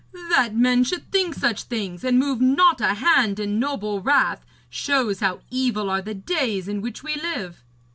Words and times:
That 0.31 0.55
men 0.55 0.83
should 0.83 1.11
think 1.11 1.35
such 1.35 1.61
things, 1.65 2.03
and 2.03 2.17
move 2.17 2.41
not 2.41 2.81
a 2.81 2.95
hand 2.95 3.39
in 3.39 3.59
noble 3.59 4.01
wrath, 4.01 4.43
shows 4.67 5.19
how 5.19 5.41
evil 5.51 5.91
are 5.91 6.01
the 6.01 6.15
days 6.15 6.67
in 6.67 6.81
which 6.81 7.03
we 7.03 7.13
live!' 7.17 7.63